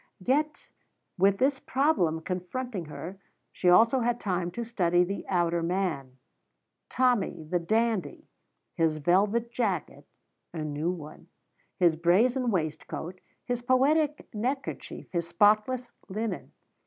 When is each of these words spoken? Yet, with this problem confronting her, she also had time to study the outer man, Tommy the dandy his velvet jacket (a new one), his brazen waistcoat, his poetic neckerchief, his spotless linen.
Yet, 0.25 0.67
with 1.15 1.37
this 1.37 1.59
problem 1.59 2.21
confronting 2.21 2.85
her, 2.85 3.19
she 3.51 3.69
also 3.69 3.99
had 3.99 4.19
time 4.19 4.49
to 4.53 4.63
study 4.63 5.03
the 5.03 5.27
outer 5.29 5.61
man, 5.61 6.17
Tommy 6.89 7.43
the 7.43 7.59
dandy 7.59 8.27
his 8.73 8.97
velvet 8.97 9.51
jacket 9.51 10.07
(a 10.55 10.63
new 10.63 10.89
one), 10.89 11.27
his 11.77 11.95
brazen 11.95 12.49
waistcoat, 12.49 13.21
his 13.45 13.61
poetic 13.61 14.27
neckerchief, 14.33 15.05
his 15.11 15.27
spotless 15.27 15.91
linen. 16.09 16.51